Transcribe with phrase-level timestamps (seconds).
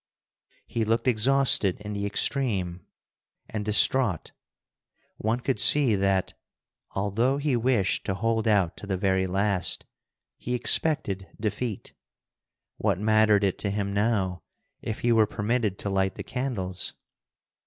[0.65, 2.81] He looked exhausted in the extreme,
[3.47, 4.31] and distraught.
[5.17, 6.33] One could see that,
[6.95, 9.85] although he wished to hold out to the very last,
[10.37, 11.93] he expected defeat.
[12.77, 14.41] What mattered it to him now
[14.81, 16.95] if he were permitted to light the candles?